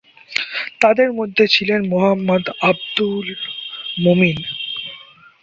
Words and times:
তাদের 0.81 1.09
মধ্যে 1.13 1.43
ছিলেন 1.47 1.81
মোহাম্মদ 1.91 2.43
আবদুল 2.69 3.27
মমিন। 4.03 4.37